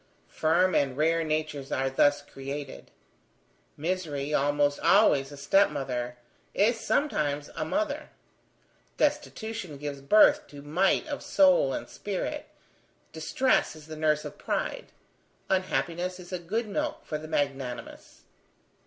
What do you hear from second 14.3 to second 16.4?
pride; unhappiness is a